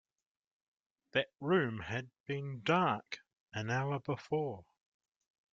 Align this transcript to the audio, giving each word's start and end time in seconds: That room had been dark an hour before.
That 1.11 1.27
room 1.39 1.81
had 1.81 2.09
been 2.25 2.63
dark 2.63 3.19
an 3.53 3.69
hour 3.69 3.99
before. 3.99 4.65